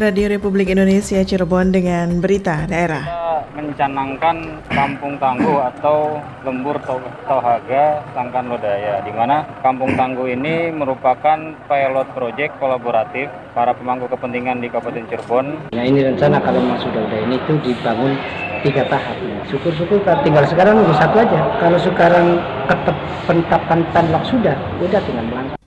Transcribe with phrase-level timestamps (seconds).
[0.00, 3.04] Radio Republik Indonesia Cirebon dengan berita daerah.
[3.04, 6.80] Kita mencanangkan kampung tangguh atau lembur
[7.28, 11.36] Tohaga Sangkan Lodaya, di mana kampung tangguh ini merupakan
[11.68, 15.68] pilot project kolaboratif para pemangku kepentingan di Kabupaten Cirebon.
[15.76, 18.16] Nah ini rencana kalau memang sudah udah ini tuh dibangun
[18.64, 19.20] tiga tahap.
[19.52, 21.40] Syukur-syukur tinggal sekarang satu aja.
[21.60, 22.40] Kalau sekarang
[22.72, 22.96] ketep
[23.28, 25.59] penetapan tanlok sudah, udah tinggal melangkah.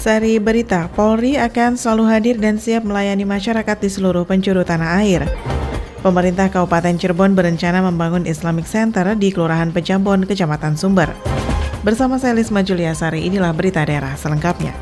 [0.00, 5.28] Sari Berita, Polri akan selalu hadir dan siap melayani masyarakat di seluruh penjuru tanah air.
[6.00, 11.12] Pemerintah Kabupaten Cirebon berencana membangun Islamic Center di Kelurahan Pejambon, Kecamatan Sumber.
[11.84, 14.72] Bersama saya Lisma Juliasari, inilah berita daerah selengkapnya.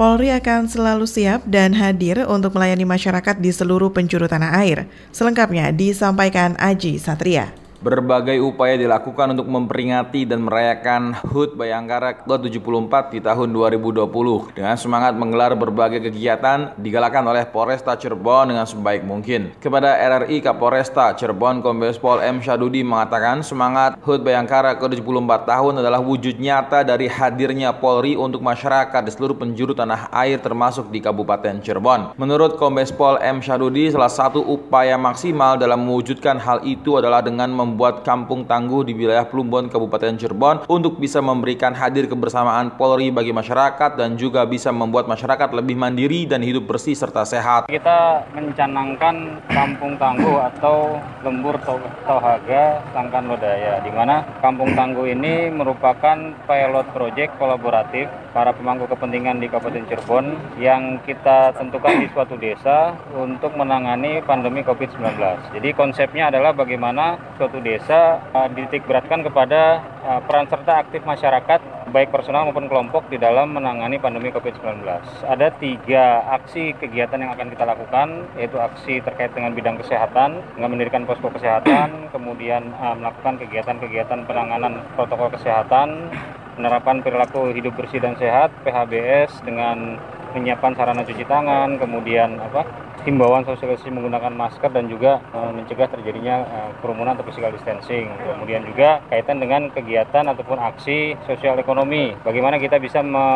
[0.00, 4.88] Polri akan selalu siap dan hadir untuk melayani masyarakat di seluruh penjuru tanah air.
[5.12, 7.59] Selengkapnya disampaikan Aji Satria.
[7.80, 14.04] Berbagai upaya dilakukan untuk memperingati dan merayakan HUT Bayangkara ke-74 di tahun 2020
[14.52, 19.56] dengan semangat menggelar berbagai kegiatan digalakan oleh Polresta Cirebon dengan sebaik mungkin.
[19.64, 22.44] Kepada RRI Kapolresta Cirebon Kombes Pol M.
[22.44, 29.00] Syadudi mengatakan semangat HUT Bayangkara ke-74 tahun adalah wujud nyata dari hadirnya Polri untuk masyarakat
[29.00, 32.12] di seluruh penjuru tanah air termasuk di Kabupaten Cirebon.
[32.20, 33.40] Menurut Kombes Pol M.
[33.40, 38.82] Syadudi, salah satu upaya maksimal dalam mewujudkan hal itu adalah dengan mem membuat kampung tangguh
[38.82, 44.42] di wilayah Plumbon, Kabupaten Cirebon untuk bisa memberikan hadir kebersamaan Polri bagi masyarakat dan juga
[44.42, 47.70] bisa membuat masyarakat lebih mandiri dan hidup bersih serta sehat.
[47.70, 51.54] Kita mencanangkan kampung tangguh atau lembur
[52.02, 56.18] Tohaga Sangkan Lodaya, di mana kampung tangguh ini merupakan
[56.50, 60.26] pilot project kolaboratif para pemangku kepentingan di Kabupaten Cirebon
[60.58, 65.18] yang kita tentukan di suatu desa untuk menangani pandemi COVID-19.
[65.54, 71.80] Jadi konsepnya adalah bagaimana suatu desa uh, dititik beratkan kepada uh, peran serta aktif masyarakat
[71.90, 74.86] baik personal maupun kelompok di dalam menangani pandemi COVID-19.
[75.26, 80.70] Ada tiga aksi kegiatan yang akan kita lakukan, yaitu aksi terkait dengan bidang kesehatan, dengan
[80.70, 86.08] mendirikan posko kesehatan, kemudian uh, melakukan kegiatan-kegiatan penanganan protokol kesehatan,
[86.54, 89.98] penerapan perilaku hidup bersih dan sehat (PHBS) dengan
[90.30, 92.62] menyiapkan sarana cuci tangan, kemudian apa
[93.04, 98.12] himbauan sosialisasi menggunakan masker dan juga e, mencegah terjadinya e, kerumunan atau physical distancing.
[98.20, 102.12] Kemudian juga kaitan dengan kegiatan ataupun aksi sosial ekonomi.
[102.20, 103.26] Bagaimana kita bisa me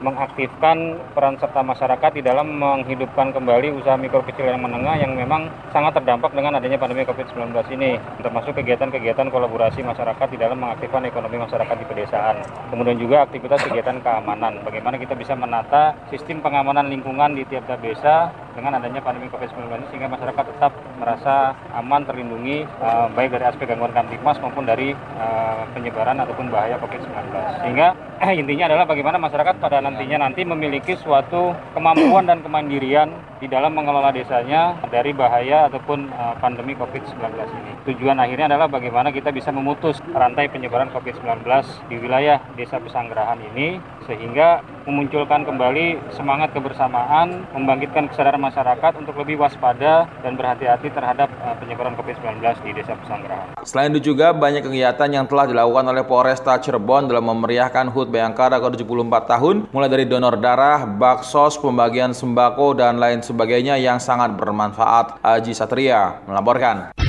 [0.00, 5.50] mengaktifkan peran serta masyarakat di dalam menghidupkan kembali usaha mikro kecil yang menengah yang memang
[5.74, 8.00] sangat terdampak dengan adanya pandemi COVID-19 ini.
[8.24, 12.36] Termasuk kegiatan-kegiatan kolaborasi masyarakat di dalam mengaktifkan ekonomi masyarakat di pedesaan.
[12.72, 14.64] Kemudian juga aktivitas kegiatan keamanan.
[14.64, 20.08] Bagaimana kita bisa menata sistem pengamanan lingkungan di tiap-tiap desa dengan adanya pandemi COVID-19 sehingga
[20.08, 26.22] masyarakat tetap merasa aman terlindungi uh, baik dari aspek gangguan kamtipmas maupun dari uh, penyebaran
[26.22, 27.12] ataupun bahaya COVID-19.
[27.66, 27.94] Sehingga
[28.40, 33.10] intinya adalah bagaimana masyarakat pada nantinya nanti memiliki suatu kemampuan dan kemandirian
[33.42, 37.72] di dalam mengelola desanya dari bahaya ataupun uh, pandemi COVID-19 ini.
[37.90, 41.42] Tujuan akhirnya adalah bagaimana kita bisa memutus rantai penyebaran COVID-19
[41.90, 49.40] di wilayah Desa Pesanggerahan ini sehingga memunculkan kembali semangat kebersamaan, membangkitkan kesadaran masyarakat untuk lebih
[49.40, 53.58] waspada dan berhati-hati terhadap uh, penyebaran COVID-19 di Desa Pesanggerahan.
[53.66, 58.62] Selain itu juga banyak kegiatan yang telah dilakukan oleh Polresta Cirebon dalam memeriahkan HUT Bayangkara
[58.62, 65.20] ke-74 tahun, mulai dari donor darah, baksos, pembagian sembako, dan lain sebagainya yang sangat bermanfaat.
[65.22, 67.01] Aji Satria melaporkan.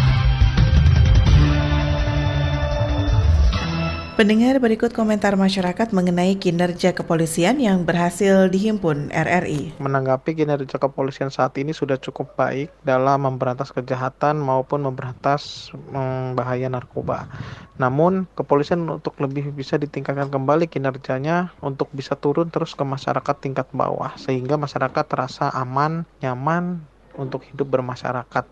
[4.14, 9.82] Pendengar berikut komentar masyarakat mengenai kinerja kepolisian yang berhasil dihimpun RRI.
[9.82, 16.70] Menanggapi kinerja kepolisian saat ini sudah cukup baik dalam memberantas kejahatan maupun memberantas mm, bahaya
[16.70, 17.26] narkoba.
[17.82, 23.66] Namun, kepolisian untuk lebih bisa ditingkatkan kembali kinerjanya untuk bisa turun terus ke masyarakat tingkat
[23.74, 26.86] bawah sehingga masyarakat terasa aman, nyaman
[27.18, 28.46] untuk hidup bermasyarakat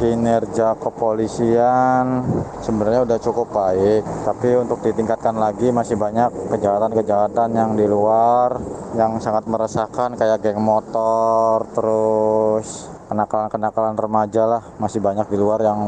[0.00, 2.24] kinerja kepolisian
[2.64, 8.56] sebenarnya udah cukup baik tapi untuk ditingkatkan lagi masih banyak kejahatan-kejahatan yang di luar
[8.96, 15.80] yang sangat meresahkan kayak geng motor terus kenakalan-kenakalan remaja lah masih banyak di luar yang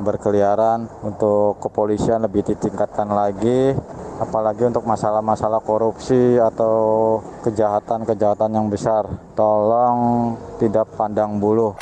[0.00, 0.88] berkeliaran.
[1.04, 3.76] Untuk kepolisian lebih ditingkatkan lagi
[4.16, 9.04] apalagi untuk masalah-masalah korupsi atau kejahatan-kejahatan yang besar.
[9.36, 11.76] Tolong tidak pandang bulu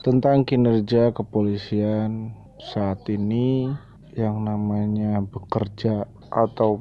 [0.00, 3.68] tentang kinerja kepolisian saat ini
[4.16, 6.80] yang namanya bekerja atau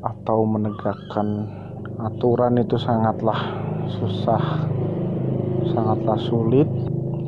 [0.00, 1.52] atau menegakkan
[2.00, 3.60] aturan itu sangatlah
[4.00, 4.72] susah
[5.68, 6.68] sangatlah sulit.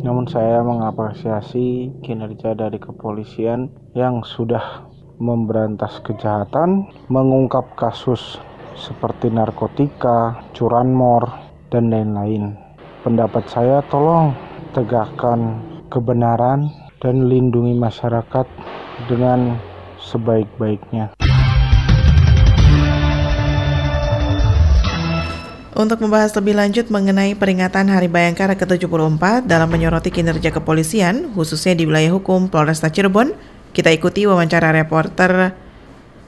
[0.01, 4.87] Namun saya mengapresiasi kinerja dari kepolisian yang sudah
[5.19, 8.39] memberantas kejahatan, mengungkap kasus
[8.79, 11.27] seperti narkotika, curanmor,
[11.69, 12.55] dan lain-lain.
[13.03, 16.69] Pendapat saya tolong tegakkan kebenaran
[17.01, 18.47] dan lindungi masyarakat
[19.07, 19.57] dengan
[20.03, 21.15] sebaik-baiknya.
[25.79, 31.87] Untuk membahas lebih lanjut mengenai peringatan Hari Bayangkara ke-74 dalam menyoroti kinerja kepolisian, khususnya di
[31.87, 33.31] wilayah hukum Polresta Cirebon,
[33.71, 35.55] kita ikuti wawancara reporter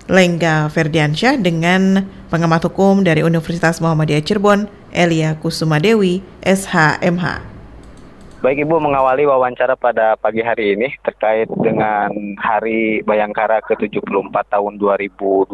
[0.06, 7.49] Lengga Ferdiansyah dengan pengamat hukum dari Universitas Muhammadiyah Cirebon, Elia Kusumadewi, SHMH.
[8.40, 12.08] Baik Ibu mengawali wawancara pada pagi hari ini terkait dengan
[12.40, 15.44] Hari Bayangkara ke-74 tahun 2020.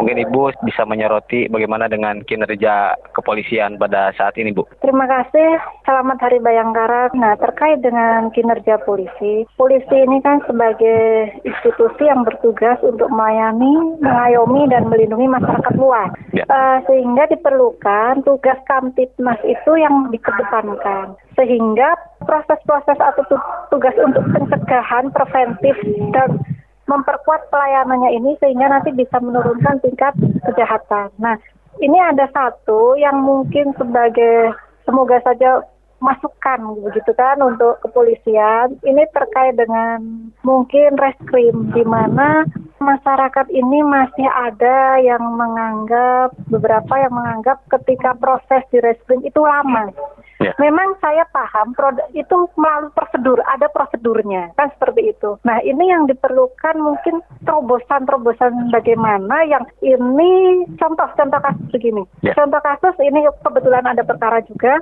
[0.00, 4.64] Mungkin Ibu bisa menyoroti bagaimana dengan kinerja kepolisian pada saat ini Bu.
[4.80, 5.60] Terima kasih.
[5.84, 7.12] Selamat Hari Bayangkara.
[7.12, 14.64] Nah terkait dengan kinerja polisi, polisi ini kan sebagai institusi yang bertugas untuk melayani, mengayomi
[14.72, 16.08] dan melindungi masyarakat luas.
[16.32, 16.48] Ya.
[16.48, 23.24] Uh, sehingga diperlukan tugas Kamtipmas itu yang dikedepankan sehingga proses-proses atau
[23.72, 25.72] tugas untuk pencegahan preventif
[26.12, 26.36] dan
[26.84, 30.12] memperkuat pelayanannya ini sehingga nanti bisa menurunkan tingkat
[30.44, 31.08] kejahatan.
[31.16, 31.40] Nah,
[31.80, 34.52] ini ada satu yang mungkin sebagai
[34.84, 35.64] semoga saja
[36.04, 38.76] masukan begitu kan untuk kepolisian.
[38.84, 42.44] Ini terkait dengan mungkin reskrim di mana
[42.80, 49.92] masyarakat ini masih ada yang menganggap beberapa yang menganggap ketika proses di reskrim itu lama.
[50.40, 50.56] Ya.
[50.56, 55.36] Memang saya paham produk itu melalui prosedur, ada prosedurnya kan seperti itu.
[55.44, 62.08] Nah ini yang diperlukan mungkin terobosan-terobosan bagaimana yang ini contoh-contoh kasus begini.
[62.24, 62.32] Ya.
[62.32, 64.80] Contoh kasus ini kebetulan ada perkara juga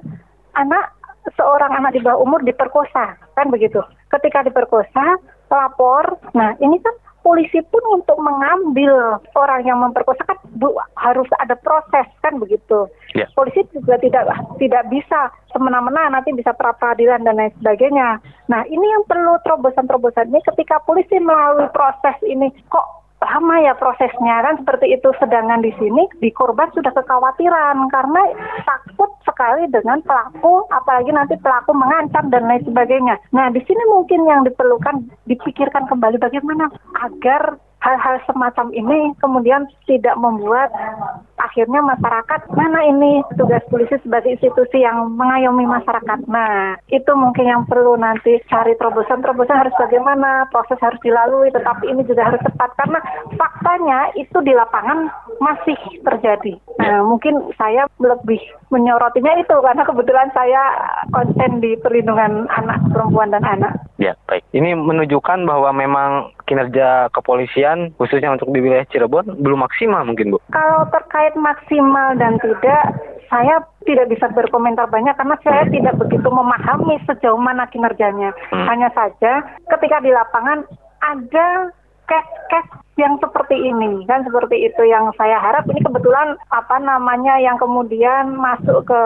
[0.54, 0.94] anak
[1.34, 3.82] seorang anak di bawah umur diperkosa kan begitu.
[4.14, 5.18] Ketika diperkosa
[5.50, 6.94] lapor, nah ini kan
[7.28, 12.88] polisi pun untuk mengambil orang yang memperkosa kan bu, harus ada proses kan begitu.
[13.12, 13.28] Yeah.
[13.36, 14.24] Polisi juga tidak
[14.56, 18.24] tidak bisa semena-mena nanti bisa pra peradilan dan lain sebagainya.
[18.48, 24.46] Nah ini yang perlu terobosan-terobosan ini ketika polisi melalui proses ini kok lama ya prosesnya
[24.46, 28.22] kan seperti itu sedangkan di sini di korban sudah kekhawatiran karena
[28.62, 33.18] takut sekali dengan pelaku apalagi nanti pelaku mengancam dan lain sebagainya.
[33.34, 36.70] Nah di sini mungkin yang diperlukan dipikirkan kembali bagaimana
[37.02, 40.70] agar hal-hal semacam ini kemudian tidak membuat
[41.38, 46.26] akhirnya masyarakat mana ini tugas polisi sebagai institusi yang mengayomi masyarakat.
[46.26, 52.02] Nah, itu mungkin yang perlu nanti cari terobosan-terobosan harus bagaimana, proses harus dilalui, tetapi ini
[52.04, 52.98] juga harus tepat karena
[53.38, 55.06] faktanya itu di lapangan
[55.38, 56.58] masih terjadi.
[56.82, 58.42] Nah, mungkin saya lebih
[58.74, 60.62] menyorotinya itu karena kebetulan saya
[61.14, 63.78] konsen di perlindungan anak perempuan dan anak.
[64.08, 64.40] Ya, baik.
[64.56, 70.40] Ini menunjukkan bahwa memang kinerja kepolisian khususnya untuk di wilayah Cirebon belum maksimal mungkin Bu?
[70.48, 72.96] Kalau terkait maksimal dan tidak,
[73.28, 78.32] saya tidak bisa berkomentar banyak karena saya tidak begitu memahami sejauh mana kinerjanya.
[78.48, 78.64] Hmm.
[78.64, 79.44] Hanya saja
[79.76, 80.64] ketika di lapangan
[81.04, 81.68] ada
[82.08, 82.67] case-case
[82.98, 85.64] yang seperti ini kan seperti itu yang saya harap.
[85.70, 89.02] Ini kebetulan apa namanya yang kemudian masuk ke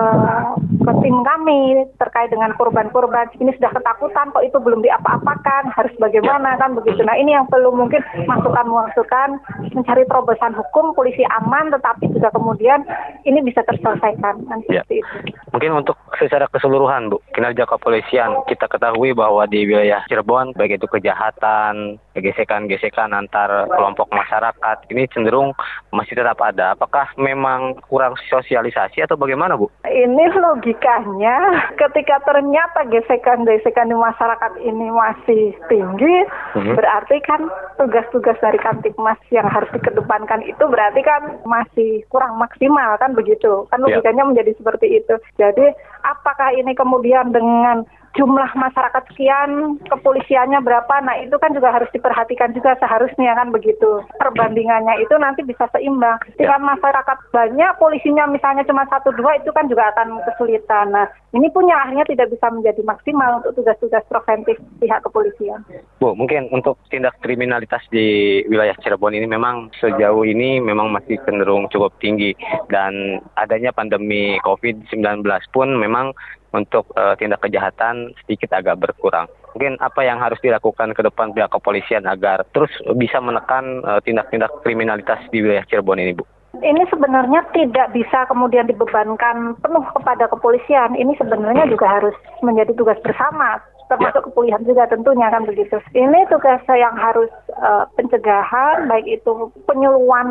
[0.82, 3.28] ke tim kami terkait dengan korban-korban.
[3.36, 7.04] Ini sudah ketakutan kok itu belum diapa-apakan harus bagaimana kan begitu.
[7.04, 9.38] Nah ini yang perlu mungkin masukan-masukan
[9.76, 12.88] mencari terobosan hukum polisi aman tetapi juga kemudian
[13.28, 14.48] ini bisa terselesaikan.
[14.48, 14.82] Kan ya.
[14.88, 15.12] itu
[15.52, 20.88] mungkin untuk secara keseluruhan Bu kinerja kepolisian kita ketahui bahwa di wilayah Cirebon baik itu
[20.88, 25.56] kejahatan gesekan-gesekan antar kelompok masyarakat ini cenderung
[25.92, 26.76] masih tetap ada.
[26.76, 29.72] Apakah memang kurang sosialisasi atau bagaimana, Bu?
[29.88, 31.36] Ini logikanya
[31.80, 36.16] ketika ternyata gesekan-gesekan di masyarakat ini masih tinggi,
[36.56, 36.76] hmm.
[36.76, 37.48] berarti kan
[37.80, 43.64] tugas-tugas dari Kamtipmas yang harus dikedepankan itu berarti kan masih kurang maksimal kan begitu.
[43.72, 43.88] Kan ya.
[43.88, 44.30] logikanya yeah.
[44.32, 45.14] menjadi seperti itu.
[45.42, 45.66] Jadi
[46.06, 47.82] apakah ini kemudian dengan
[48.12, 54.04] jumlah masyarakat sekian, kepolisiannya berapa, nah itu kan juga harus diperhatikan juga seharusnya kan begitu.
[54.20, 56.20] Perbandingannya itu nanti bisa seimbang.
[56.36, 56.60] Jika ya.
[56.60, 60.92] masyarakat banyak, polisinya misalnya cuma satu dua itu kan juga akan kesulitan.
[60.92, 65.64] Nah ini punya akhirnya tidak bisa menjadi maksimal untuk tugas-tugas preventif pihak kepolisian.
[65.96, 71.72] Bu, mungkin untuk tindak kriminalitas di wilayah Cirebon ini memang sejauh ini memang masih cenderung
[71.72, 72.36] cukup tinggi
[72.68, 75.24] dan adanya pandemi COVID-19
[75.56, 76.12] pun memang
[76.52, 79.26] untuk uh, tindak kejahatan sedikit agak berkurang.
[79.52, 84.48] Mungkin apa yang harus dilakukan ke depan pihak kepolisian agar terus bisa menekan eh, tindak-tindak
[84.64, 86.24] kriminalitas di wilayah Cirebon ini, Bu?
[86.60, 90.92] ini sebenarnya tidak bisa kemudian dibebankan penuh kepada kepolisian.
[90.92, 92.12] Ini sebenarnya juga harus
[92.44, 93.56] menjadi tugas bersama
[93.92, 95.76] termasuk kepolisian juga tentunya kan begitu.
[95.92, 97.28] Ini tugas yang harus
[97.60, 100.28] uh, pencegahan baik itu penyuluhan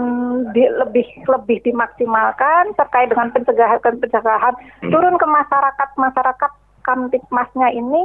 [0.57, 4.89] di, lebih lebih dimaksimalkan terkait dengan pencegahan pencegahan hmm.
[4.89, 6.51] turun ke masyarakat masyarakat
[6.81, 8.01] kamtipmasnya ini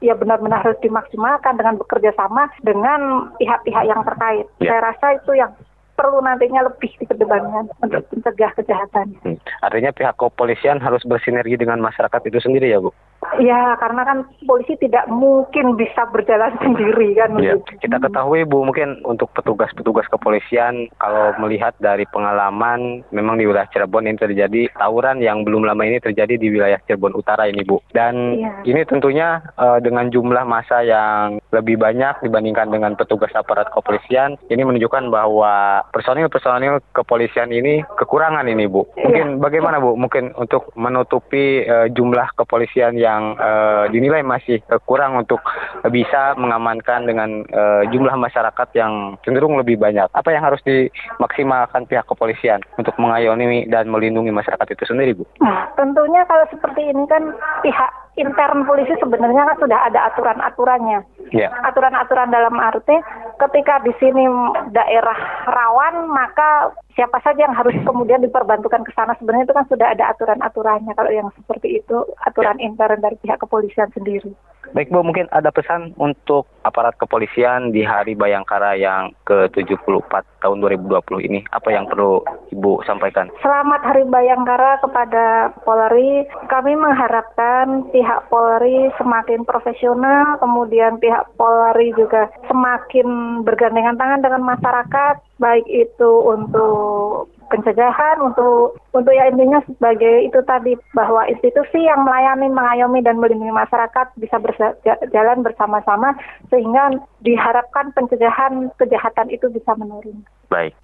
[0.00, 4.46] ya benar-benar harus dimaksimalkan dengan bekerja sama dengan pihak-pihak yang terkait.
[4.62, 4.72] Ya.
[4.72, 5.52] Saya rasa itu yang
[5.98, 9.18] perlu nantinya lebih diperdebatkan untuk mencegah kejahatan.
[9.26, 9.36] Hmm.
[9.66, 12.94] Artinya pihak kepolisian harus bersinergi dengan masyarakat itu sendiri ya Bu?
[13.38, 17.38] Ya, karena kan polisi tidak mungkin bisa berjalan sendiri kan.
[17.38, 17.54] Ya.
[17.78, 24.10] Kita ketahui Bu, mungkin untuk petugas-petugas kepolisian kalau melihat dari pengalaman memang di wilayah Cirebon
[24.10, 27.78] ini terjadi tawuran yang belum lama ini terjadi di wilayah Cirebon Utara ini Bu.
[27.94, 28.52] Dan ya.
[28.66, 34.62] ini tentunya uh, dengan jumlah masa yang lebih banyak dibandingkan dengan petugas aparat kepolisian, ini
[34.66, 38.84] menunjukkan bahwa personil-personil kepolisian ini kekurangan ini Bu.
[38.98, 39.40] Mungkin ya.
[39.40, 39.94] bagaimana Bu?
[39.94, 45.42] Mungkin untuk menutupi uh, jumlah kepolisian yang uh, dinilai masih uh, kurang untuk
[45.90, 50.08] bisa mengamankan dengan uh, jumlah masyarakat yang cenderung lebih banyak.
[50.14, 55.24] Apa yang harus dimaksimalkan pihak kepolisian untuk mengayomi dan melindungi masyarakat itu sendiri Bu?
[55.42, 61.00] Nah, tentunya kalau seperti ini kan pihak intern polisi sebenarnya kan sudah ada aturan-aturannya.
[61.30, 61.54] Yeah.
[61.64, 62.98] Aturan-aturan dalam arti
[63.38, 64.26] ketika di sini
[64.74, 69.94] daerah rawan maka siapa saja yang harus kemudian diperbantukan ke sana sebenarnya itu kan sudah
[69.94, 71.96] ada aturan-aturannya kalau yang seperti itu
[72.26, 74.34] aturan intern dari pihak kepolisian sendiri.
[74.76, 80.12] Baik Bu, mungkin ada pesan untuk aparat kepolisian di Hari Bayangkara yang ke-74
[80.44, 81.40] tahun 2020 ini.
[81.56, 82.20] Apa yang perlu
[82.52, 83.32] Ibu sampaikan?
[83.40, 86.28] Selamat Hari Bayangkara kepada Polri.
[86.52, 95.14] Kami mengharapkan pihak Polri semakin profesional, kemudian pihak Polri juga semakin bergandengan tangan dengan masyarakat,
[95.36, 102.52] baik itu untuk pencegahan untuk untuk ya intinya sebagai itu tadi bahwa institusi yang melayani,
[102.52, 106.12] mengayomi dan melindungi masyarakat bisa berjalan bersama-sama
[106.52, 106.92] sehingga
[107.24, 110.20] diharapkan pencegahan kejahatan itu bisa menurun.
[110.52, 110.76] Baik.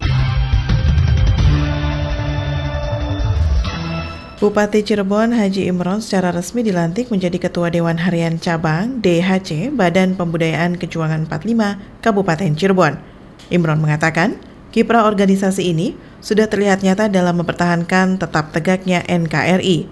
[4.35, 10.75] Bupati Cirebon Haji Imron secara resmi dilantik menjadi Ketua Dewan Harian Cabang DHC Badan Pembudayaan
[10.75, 12.99] Kejuangan 45 Kabupaten Cirebon.
[13.47, 14.35] Imron mengatakan,
[14.75, 19.87] kiprah organisasi ini sudah terlihat nyata dalam mempertahankan tetap tegaknya NKRI.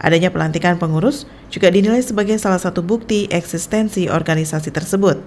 [0.00, 5.20] Adanya pelantikan pengurus juga dinilai sebagai salah satu bukti eksistensi organisasi tersebut.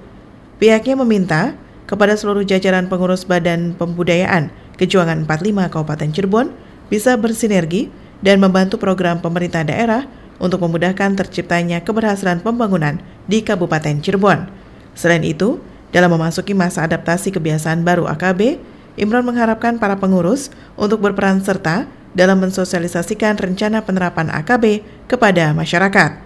[0.57, 1.53] Pihaknya meminta
[1.86, 4.50] kepada seluruh jajaran pengurus Badan Pembudayaan
[4.81, 6.50] Kejuangan 45 Kabupaten Cirebon
[6.89, 7.93] bisa bersinergi
[8.24, 10.07] dan membantu program pemerintah daerah
[10.39, 14.48] untuk memudahkan terciptanya keberhasilan pembangunan di Kabupaten Cirebon.
[14.95, 15.60] Selain itu,
[15.95, 18.60] dalam memasuki masa adaptasi kebiasaan baru AKB,
[18.95, 26.24] Imron mengharapkan para pengurus untuk berperan serta dalam mensosialisasikan rencana penerapan AKB kepada masyarakat.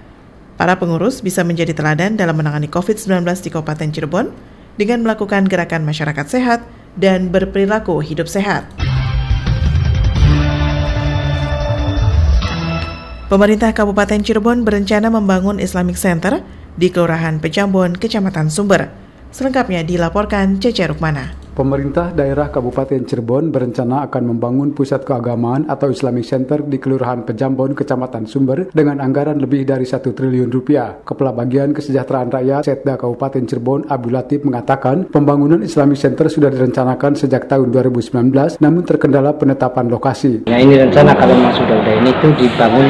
[0.54, 4.28] Para pengurus bisa menjadi teladan dalam menangani COVID-19 di Kabupaten Cirebon
[4.78, 6.62] dengan melakukan gerakan masyarakat sehat
[6.94, 8.89] dan berperilaku hidup sehat.
[13.30, 16.42] Pemerintah Kabupaten Cirebon berencana membangun Islamic Center
[16.74, 18.90] di Kelurahan Pejambon, Kecamatan Sumber.
[19.30, 21.49] Selengkapnya dilaporkan Cece Rukmana.
[21.50, 27.74] Pemerintah daerah Kabupaten Cirebon berencana akan membangun pusat keagamaan atau Islamic Center di Kelurahan Pejambon,
[27.74, 31.02] Kecamatan Sumber dengan anggaran lebih dari satu triliun rupiah.
[31.02, 37.18] Kepala Bagian Kesejahteraan Rakyat Setda Kabupaten Cirebon Abdul Latif mengatakan pembangunan Islamic Center sudah direncanakan
[37.18, 40.46] sejak tahun 2019 namun terkendala penetapan lokasi.
[40.46, 42.88] Ya ini rencana kalau Mas sudah udah ini itu dibangun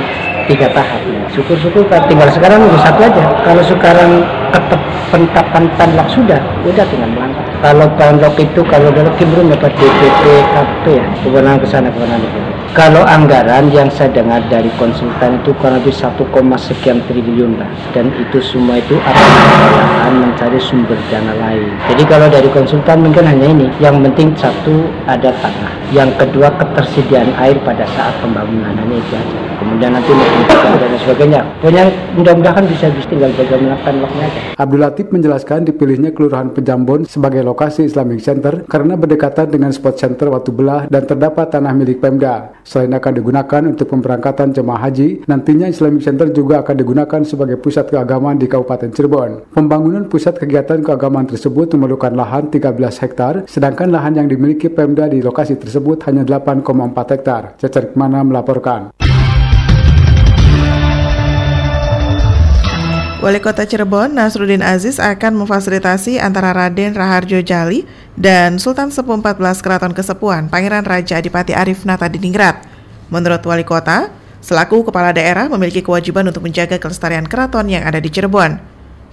[0.49, 1.01] tiga tahap.
[1.31, 3.25] Syukur-syukur tinggal sekarang satu aja.
[3.45, 4.11] Kalau sekarang
[4.49, 4.81] ketep
[5.13, 10.23] penetapan tanlak sudah, udah tinggal melangkah kalau pondok itu kalau dari belum dapat DPP
[10.55, 11.05] KP ya?
[11.23, 15.95] Kewenangan ke sana kewenangan itu kalau anggaran yang saya dengar dari konsultan itu kurang lebih
[15.95, 16.15] 1,
[16.61, 21.69] sekian triliun lah dan itu semua itu akan mencari sumber dana lain.
[21.89, 23.67] Jadi kalau dari konsultan mungkin hanya ini.
[23.81, 25.71] Yang penting satu ada tanah.
[25.89, 28.73] Yang kedua ketersediaan air pada saat pembangunan.
[28.73, 29.37] Ini itu aja.
[29.59, 30.41] Kemudian nanti mungkin
[30.79, 31.41] dan sebagainya.
[31.59, 31.83] Pokoknya
[32.15, 34.41] mudah-mudahan bisa bisa tinggal bagaimana loknya aja.
[34.55, 40.31] Abdul Latif menjelaskan dipilihnya Kelurahan Pejambon sebagai lokasi Islamic Center karena berdekatan dengan spot center
[40.31, 42.58] Watu Belah dan terdapat tanah milik Pemda.
[42.67, 47.89] Selain akan digunakan untuk pemberangkatan jemaah haji, nantinya Islamic Center juga akan digunakan sebagai pusat
[47.89, 49.51] keagamaan di Kabupaten Cirebon.
[49.53, 55.23] Pembangunan pusat kegiatan keagamaan tersebut memerlukan lahan 13 hektar, sedangkan lahan yang dimiliki Pemda di
[55.23, 57.41] lokasi tersebut hanya 8,4 hektar.
[57.59, 58.91] Cecer Mana melaporkan.
[63.19, 67.83] Wali Kota Cirebon, Nasruddin Aziz akan memfasilitasi antara Raden Raharjo Jali
[68.19, 72.67] dan Sultan Sepuh 14 Keraton Kesepuan Pangeran Raja Adipati Arif Nata Diningrat.
[73.07, 74.11] Menurut wali kota,
[74.43, 78.59] selaku kepala daerah memiliki kewajiban untuk menjaga kelestarian keraton yang ada di Cirebon.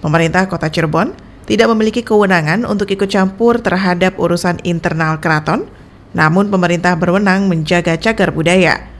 [0.03, 1.15] Pemerintah kota Cirebon
[1.47, 5.65] tidak memiliki kewenangan untuk ikut campur terhadap urusan internal keraton,
[6.11, 8.91] namun pemerintah berwenang menjaga cagar budaya.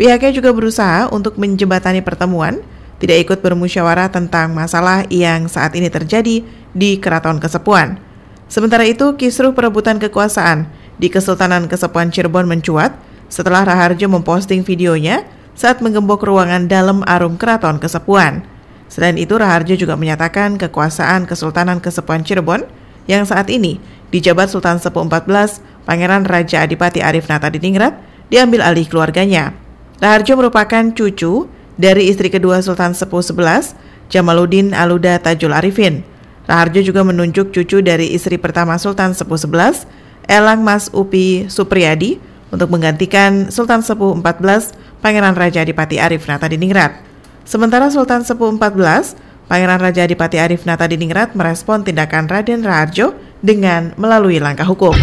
[0.00, 2.64] Pihaknya juga berusaha untuk menjembatani pertemuan,
[2.96, 6.40] tidak ikut bermusyawarah tentang masalah yang saat ini terjadi
[6.72, 8.09] di Keraton Kesepuan.
[8.50, 10.66] Sementara itu, kisruh perebutan kekuasaan
[10.98, 12.98] di Kesultanan Kesepuan Cirebon mencuat
[13.30, 15.22] setelah Raharjo memposting videonya
[15.54, 18.42] saat menggembok ruangan dalam arum keraton Kesepuan.
[18.90, 22.66] Selain itu, Raharjo juga menyatakan kekuasaan Kesultanan Kesepuan Cirebon
[23.06, 23.78] yang saat ini
[24.10, 27.94] dijabat Sultan Sepuh 14 Pangeran Raja Adipati Arif Nata Diningrat
[28.34, 29.54] diambil alih keluarganya.
[30.02, 31.46] Raharjo merupakan cucu
[31.78, 33.78] dari istri kedua Sultan Sepuh 11,
[34.10, 36.02] Jamaluddin Aluda Tajul Arifin.
[36.48, 39.84] Raharjo juga menunjuk cucu dari istri pertama Sultan Sepuh 11,
[40.30, 42.20] Elang Mas Upi Supriyadi,
[42.50, 46.98] untuk menggantikan Sultan Sepuh 14, Pangeran Raja Adipati Arif Nata Diningrat.
[47.46, 49.14] Sementara Sultan Sepuh 14,
[49.50, 54.94] Pangeran Raja Adipati Arif Nata Diningrat merespon tindakan Raden Raharjo dengan melalui langkah hukum.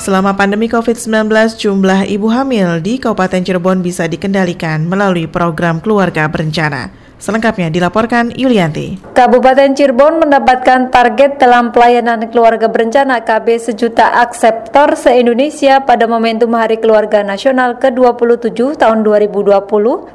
[0.00, 1.28] Selama pandemi COVID-19,
[1.60, 6.88] jumlah ibu hamil di Kabupaten Cirebon bisa dikendalikan melalui program keluarga berencana.
[7.20, 9.12] Selengkapnya dilaporkan Yulianti.
[9.12, 16.80] Kabupaten Cirebon mendapatkan target dalam pelayanan keluarga berencana KB sejuta akseptor se-Indonesia pada momentum Hari
[16.80, 19.52] Keluarga Nasional ke-27 tahun 2020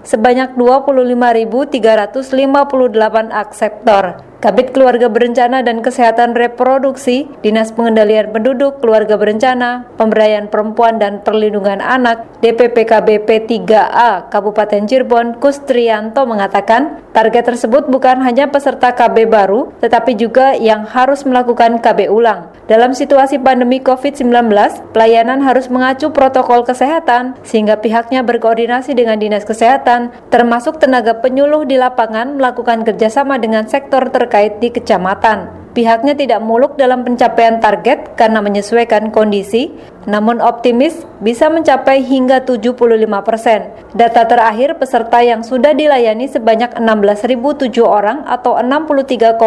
[0.01, 2.25] sebanyak 25.358
[3.29, 4.34] akseptor.
[4.43, 11.79] Kabit Keluarga Berencana dan Kesehatan Reproduksi, Dinas Pengendalian Penduduk, Keluarga Berencana, Pemberdayaan Perempuan dan Perlindungan
[11.79, 20.19] Anak, DPPKB P3A Kabupaten Cirebon, Kustrianto mengatakan, target tersebut bukan hanya peserta KB baru, tetapi
[20.19, 22.51] juga yang harus melakukan KB ulang.
[22.67, 24.51] Dalam situasi pandemi COVID-19,
[24.91, 31.77] pelayanan harus mengacu protokol kesehatan, sehingga pihaknya berkoordinasi dengan Dinas Kesehatan, termasuk tenaga penyuluh di
[31.77, 35.69] lapangan melakukan kerjasama dengan sektor terkait terkait di kecamatan.
[35.77, 39.69] Pihaknya tidak muluk dalam pencapaian target karena menyesuaikan kondisi,
[40.05, 42.77] namun optimis bisa mencapai hingga 75
[43.25, 43.73] persen.
[43.97, 49.41] Data terakhir peserta yang sudah dilayani sebanyak 16.007 orang atau 63,12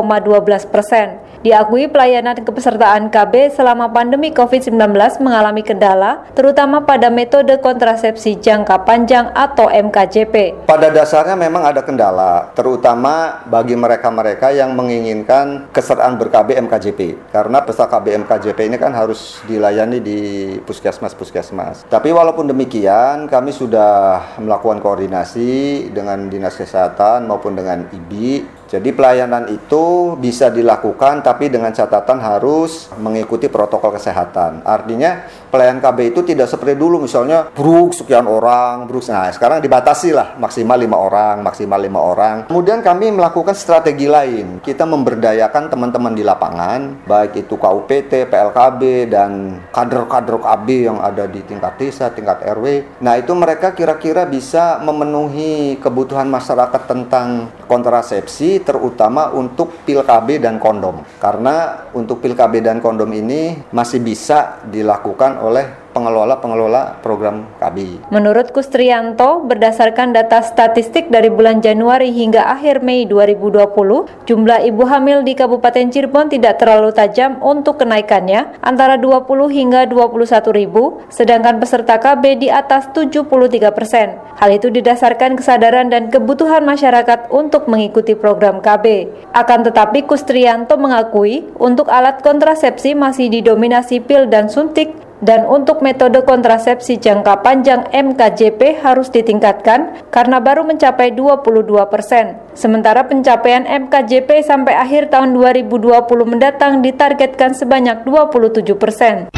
[0.71, 1.23] persen.
[1.39, 4.75] Diakui pelayanan kepesertaan KB selama pandemi COVID-19
[5.23, 10.67] mengalami kendala, terutama pada metode kontrasepsi jangka panjang atau MKJP.
[10.67, 18.03] Pada dasarnya memang ada kendala, terutama bagi mereka-mereka yang menginginkan kesertaan ber-KB MKJP karena peserta
[18.03, 20.19] KB MKJP ini kan harus dilayani di
[20.65, 21.85] puskesmas-puskesmas.
[21.93, 29.49] Tapi walaupun demikian kami sudah melakukan koordinasi dengan Dinas Kesehatan maupun dengan IBI jadi pelayanan
[29.49, 34.61] itu bisa dilakukan tapi dengan catatan harus mengikuti protokol kesehatan.
[34.61, 39.09] Artinya pelayanan KB itu tidak seperti dulu misalnya bruk sekian orang, bruk.
[39.09, 42.37] Nah, sekarang dibatasi lah maksimal lima orang, maksimal lima orang.
[42.45, 44.61] Kemudian kami melakukan strategi lain.
[44.61, 51.41] Kita memberdayakan teman-teman di lapangan, baik itu KUPT, PLKB dan kader-kader KB yang ada di
[51.41, 53.01] tingkat desa, tingkat RW.
[53.01, 60.61] Nah, itu mereka kira-kira bisa memenuhi kebutuhan masyarakat tentang kontrasepsi terutama untuk pil KB dan
[60.63, 61.03] kondom.
[61.19, 68.07] Karena untuk pil KB dan kondom ini masih bisa dilakukan oleh pengelola-pengelola program KB.
[68.15, 75.27] Menurut Kustrianto, berdasarkan data statistik dari bulan Januari hingga akhir Mei 2020, jumlah ibu hamil
[75.27, 81.99] di Kabupaten Cirebon tidak terlalu tajam untuk kenaikannya, antara 20 hingga 21 ribu, sedangkan peserta
[81.99, 84.23] KB di atas 73 persen.
[84.39, 89.11] Hal itu didasarkan kesadaran dan kebutuhan masyarakat untuk mengikuti program KB.
[89.35, 96.23] Akan tetapi Kustrianto mengakui untuk alat kontrasepsi masih didominasi pil dan suntik dan untuk metode
[96.23, 102.39] kontrasepsi jangka panjang MKJP harus ditingkatkan karena baru mencapai 22 persen.
[102.55, 109.31] Sementara pencapaian MKJP sampai akhir tahun 2020 mendatang ditargetkan sebanyak 27 persen.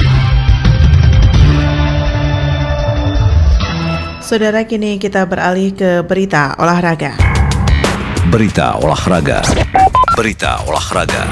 [4.21, 7.19] Saudara kini kita beralih ke berita olahraga.
[8.31, 9.43] Berita olahraga.
[10.15, 11.27] Berita olahraga.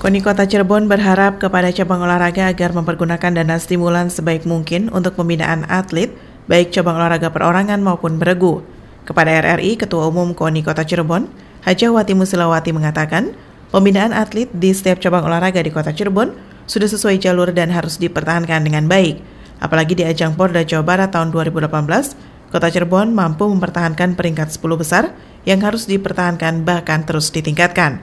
[0.00, 5.68] KONI Kota Cirebon berharap kepada cabang olahraga agar mempergunakan dana stimulan sebaik mungkin untuk pembinaan
[5.68, 6.08] atlet,
[6.48, 8.64] baik cabang olahraga perorangan maupun beregu.
[9.04, 11.28] Kepada RRI, Ketua Umum KONI Kota Cirebon,
[11.68, 13.36] Hajah Wati Musilawati mengatakan,
[13.68, 16.32] pembinaan atlet di setiap cabang olahraga di Kota Cirebon
[16.64, 19.20] sudah sesuai jalur dan harus dipertahankan dengan baik.
[19.60, 25.12] Apalagi di ajang Porda Jawa Barat tahun 2018, Kota Cirebon mampu mempertahankan peringkat 10 besar
[25.44, 28.00] yang harus dipertahankan bahkan terus ditingkatkan.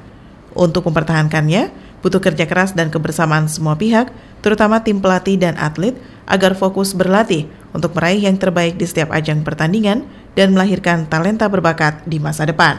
[0.54, 4.14] Untuk mempertahankannya, butuh kerja keras dan kebersamaan semua pihak,
[4.46, 9.42] terutama tim pelatih dan atlet, agar fokus berlatih untuk meraih yang terbaik di setiap ajang
[9.42, 10.06] pertandingan
[10.38, 12.78] dan melahirkan talenta berbakat di masa depan.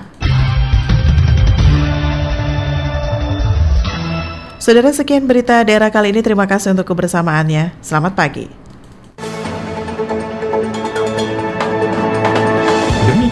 [4.59, 6.21] Saudara sekian berita daerah kali ini.
[6.21, 7.79] Terima kasih untuk kebersamaannya.
[7.81, 8.68] Selamat pagi.